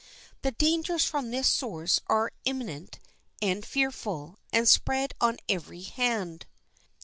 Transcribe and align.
The 0.41 0.49
dangers 0.49 1.05
from 1.05 1.29
this 1.29 1.47
source 1.47 1.99
are 2.07 2.31
imminent 2.43 2.97
and 3.39 3.63
fearful, 3.63 4.39
and 4.51 4.67
spread 4.67 5.13
on 5.21 5.37
every 5.47 5.83
hand. 5.83 6.47